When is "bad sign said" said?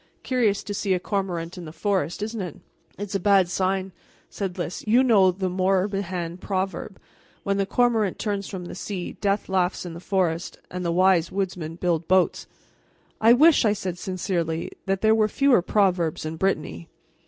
3.19-4.57